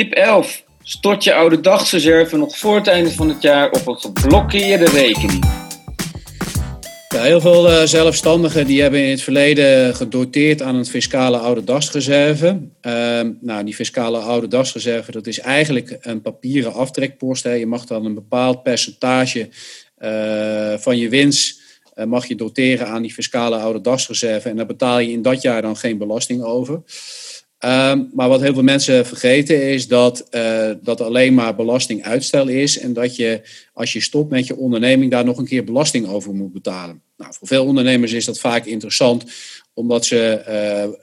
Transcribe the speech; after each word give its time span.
Tip 0.00 0.12
11. 0.12 0.64
Stort 0.82 1.24
je 1.24 1.34
oude 1.34 1.60
dagsreserve 1.60 2.36
nog 2.36 2.58
voor 2.58 2.76
het 2.76 2.86
einde 2.86 3.10
van 3.10 3.28
het 3.28 3.42
jaar 3.42 3.70
op 3.70 3.86
een 3.86 4.00
geblokkeerde 4.00 4.84
rekening. 4.84 5.44
Ja, 7.08 7.22
heel 7.22 7.40
veel 7.40 7.70
uh, 7.70 7.82
zelfstandigen 7.82 8.66
die 8.66 8.82
hebben 8.82 9.04
in 9.04 9.10
het 9.10 9.22
verleden 9.22 9.94
gedoteerd 9.94 10.62
aan 10.62 10.74
een 10.74 10.86
fiscale 10.86 11.38
oude 11.38 11.64
dagsreserve. 11.64 12.46
Uh, 12.82 13.20
nou, 13.40 13.64
die 13.64 13.74
fiscale 13.74 14.18
oude 14.18 14.48
dagsreserve 14.48 15.10
dat 15.10 15.26
is 15.26 15.40
eigenlijk 15.40 15.98
een 16.00 16.22
papieren 16.22 16.72
aftrekpost. 16.72 17.42
Hè. 17.42 17.52
Je 17.52 17.66
mag 17.66 17.84
dan 17.84 18.04
een 18.04 18.14
bepaald 18.14 18.62
percentage 18.62 19.48
uh, 19.98 20.74
van 20.78 20.96
je 20.98 21.08
winst 21.08 21.60
uh, 21.94 22.04
mag 22.04 22.26
je 22.26 22.34
doteren 22.34 22.86
aan 22.86 23.02
die 23.02 23.12
fiscale 23.12 23.56
oude 23.56 23.80
dagsreserve. 23.80 24.48
En 24.48 24.56
daar 24.56 24.66
betaal 24.66 24.98
je 24.98 25.12
in 25.12 25.22
dat 25.22 25.42
jaar 25.42 25.62
dan 25.62 25.76
geen 25.76 25.98
belasting 25.98 26.42
over. 26.42 26.82
Um, 27.64 28.10
maar 28.14 28.28
wat 28.28 28.40
heel 28.40 28.52
veel 28.54 28.62
mensen 28.62 29.06
vergeten 29.06 29.62
is 29.62 29.88
dat 29.88 30.26
uh, 30.30 30.70
dat 30.82 31.00
alleen 31.00 31.34
maar 31.34 31.54
belastinguitstel 31.54 32.48
is 32.48 32.78
en 32.78 32.92
dat 32.92 33.16
je 33.16 33.40
als 33.72 33.92
je 33.92 34.00
stopt 34.00 34.30
met 34.30 34.46
je 34.46 34.56
onderneming 34.56 35.10
daar 35.10 35.24
nog 35.24 35.38
een 35.38 35.46
keer 35.46 35.64
belasting 35.64 36.06
over 36.08 36.34
moet 36.34 36.52
betalen. 36.52 37.02
Nou, 37.16 37.32
voor 37.34 37.48
veel 37.48 37.64
ondernemers 37.64 38.12
is 38.12 38.24
dat 38.24 38.38
vaak 38.38 38.64
interessant 38.64 39.24
omdat 39.80 40.04
ze 40.04 40.42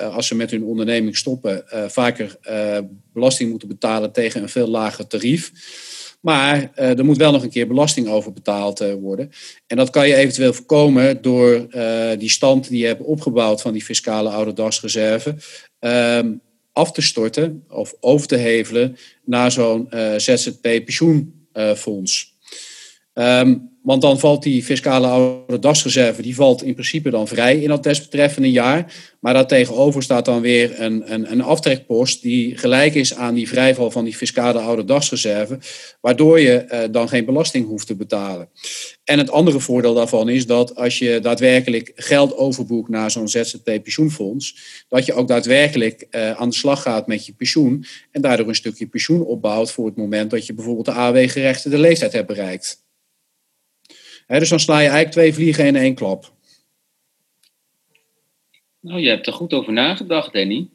uh, 0.00 0.14
als 0.14 0.26
ze 0.26 0.34
met 0.34 0.50
hun 0.50 0.64
onderneming 0.64 1.16
stoppen 1.16 1.64
uh, 1.74 1.88
vaker 1.88 2.38
belasting 3.12 3.50
moeten 3.50 3.68
betalen 3.68 4.12
tegen 4.12 4.42
een 4.42 4.48
veel 4.48 4.68
lager 4.68 5.06
tarief. 5.06 5.52
Maar 6.20 6.70
er 6.74 7.04
moet 7.04 7.16
wel 7.16 7.32
nog 7.32 7.42
een 7.42 7.50
keer 7.50 7.66
belasting 7.66 8.08
over 8.08 8.32
betaald 8.32 8.84
worden. 9.00 9.30
En 9.66 9.76
dat 9.76 9.90
kan 9.90 10.08
je 10.08 10.14
eventueel 10.14 10.52
voorkomen 10.52 11.22
door 11.22 11.66
die 12.18 12.30
stand 12.30 12.68
die 12.68 12.80
je 12.80 12.86
hebt 12.86 13.02
opgebouwd 13.02 13.62
van 13.62 13.72
die 13.72 13.84
fiscale 13.84 14.28
ouderdagsreserve 14.28 15.34
um, 15.80 16.40
af 16.72 16.92
te 16.92 17.02
storten 17.02 17.64
of 17.68 17.94
over 18.00 18.26
te 18.26 18.36
hevelen 18.36 18.96
naar 19.24 19.52
zo'n 19.52 19.88
ZZP-pensioenfonds. 20.16 22.38
Um, 23.14 23.69
want 23.82 24.02
dan 24.02 24.18
valt 24.18 24.42
die 24.42 24.64
fiscale 24.64 25.06
oude 25.06 25.58
dasreserve, 25.58 26.22
die 26.22 26.34
valt 26.34 26.62
in 26.62 26.72
principe 26.72 27.10
dan 27.10 27.28
vrij 27.28 27.58
in 27.58 27.68
dat 27.68 27.82
desbetreffende 27.82 28.50
jaar. 28.50 28.94
Maar 29.20 29.34
daartegenover 29.34 30.02
staat 30.02 30.24
dan 30.24 30.40
weer 30.40 30.80
een, 30.80 31.12
een, 31.12 31.32
een 31.32 31.42
aftrekpost 31.42 32.22
die 32.22 32.56
gelijk 32.56 32.94
is 32.94 33.14
aan 33.14 33.34
die 33.34 33.48
vrijval 33.48 33.90
van 33.90 34.04
die 34.04 34.16
fiscale 34.16 34.58
oude 34.58 34.84
dasreserve. 34.84 35.58
Waardoor 36.00 36.40
je 36.40 36.66
uh, 36.72 36.78
dan 36.90 37.08
geen 37.08 37.24
belasting 37.24 37.66
hoeft 37.66 37.86
te 37.86 37.96
betalen. 37.96 38.48
En 39.04 39.18
het 39.18 39.30
andere 39.30 39.60
voordeel 39.60 39.94
daarvan 39.94 40.28
is 40.28 40.46
dat 40.46 40.76
als 40.76 40.98
je 40.98 41.18
daadwerkelijk 41.22 41.92
geld 41.94 42.36
overboekt 42.36 42.88
naar 42.88 43.10
zo'n 43.10 43.28
ZZP-pensioenfonds, 43.28 44.56
dat 44.88 45.06
je 45.06 45.14
ook 45.14 45.28
daadwerkelijk 45.28 46.06
uh, 46.10 46.30
aan 46.30 46.48
de 46.48 46.56
slag 46.56 46.82
gaat 46.82 47.06
met 47.06 47.26
je 47.26 47.32
pensioen. 47.32 47.84
En 48.10 48.20
daardoor 48.20 48.48
een 48.48 48.54
stukje 48.54 48.86
pensioen 48.86 49.24
opbouwt 49.24 49.72
voor 49.72 49.86
het 49.86 49.96
moment 49.96 50.30
dat 50.30 50.46
je 50.46 50.54
bijvoorbeeld 50.54 50.86
de 50.86 50.92
AW-gerechtigde 50.92 51.78
leeftijd 51.78 52.12
hebt 52.12 52.26
bereikt. 52.26 52.88
He, 54.30 54.38
dus 54.38 54.48
dan 54.48 54.60
sla 54.60 54.74
je 54.74 54.80
eigenlijk 54.80 55.10
twee 55.10 55.34
vliegen 55.34 55.66
in 55.66 55.76
één 55.76 55.94
klap. 55.94 56.32
Nou, 58.80 59.00
je 59.00 59.08
hebt 59.08 59.26
er 59.26 59.32
goed 59.32 59.52
over 59.52 59.72
nagedacht, 59.72 60.32
Danny. 60.32 60.68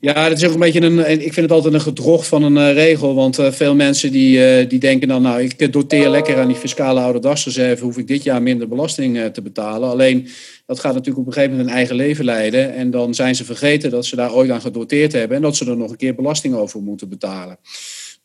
Ja, 0.00 0.28
dat 0.28 0.38
is 0.38 0.44
ook 0.44 0.52
een 0.52 0.60
beetje 0.60 0.80
een. 0.80 0.98
Ik 0.98 1.32
vind 1.32 1.36
het 1.36 1.50
altijd 1.50 1.74
een 1.74 1.80
gedrocht 1.80 2.26
van 2.26 2.42
een 2.42 2.56
uh, 2.56 2.72
regel. 2.72 3.14
Want 3.14 3.38
uh, 3.38 3.52
veel 3.52 3.74
mensen 3.74 4.12
die, 4.12 4.62
uh, 4.62 4.68
die 4.68 4.78
denken 4.78 5.08
dan, 5.08 5.22
nou, 5.22 5.42
ik 5.42 5.72
doteer 5.72 6.08
lekker 6.08 6.36
aan 6.36 6.46
die 6.46 6.56
fiscale 6.56 7.00
ouderdagsreserve, 7.00 7.84
hoef 7.84 7.98
ik 7.98 8.06
dit 8.06 8.22
jaar 8.22 8.42
minder 8.42 8.68
belasting 8.68 9.32
te 9.32 9.42
betalen. 9.42 9.88
Alleen 9.88 10.28
dat 10.66 10.80
gaat 10.80 10.94
natuurlijk 10.94 11.18
op 11.18 11.26
een 11.26 11.32
gegeven 11.32 11.56
moment 11.56 11.70
een 11.70 11.76
eigen 11.76 11.96
leven 11.96 12.24
leiden. 12.24 12.74
En 12.74 12.90
dan 12.90 13.14
zijn 13.14 13.34
ze 13.34 13.44
vergeten 13.44 13.90
dat 13.90 14.06
ze 14.06 14.16
daar 14.16 14.34
ooit 14.34 14.50
aan 14.50 14.60
gedoteerd 14.60 15.12
hebben 15.12 15.36
en 15.36 15.42
dat 15.42 15.56
ze 15.56 15.70
er 15.70 15.76
nog 15.76 15.90
een 15.90 15.96
keer 15.96 16.14
belasting 16.14 16.54
over 16.54 16.82
moeten 16.82 17.08
betalen. 17.08 17.58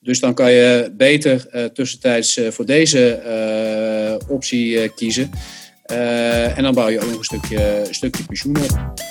Dus 0.01 0.19
dan 0.19 0.33
kan 0.33 0.51
je 0.51 0.93
beter 0.97 1.47
uh, 1.53 1.65
tussentijds 1.65 2.37
uh, 2.37 2.51
voor 2.51 2.65
deze 2.65 3.21
uh, 4.21 4.29
optie 4.29 4.89
kiezen. 4.89 5.31
en 6.55 6.63
dan 6.63 6.73
bouw 6.73 6.87
je 6.87 6.99
ook 6.99 7.09
nog 7.09 7.17
een 7.17 7.23
stukje, 7.23 7.83
een 7.87 7.95
stukje 7.95 8.23
pensioen 8.23 8.57
op. 8.57 9.08